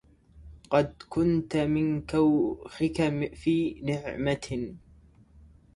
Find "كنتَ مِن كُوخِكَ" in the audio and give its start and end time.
1.09-3.09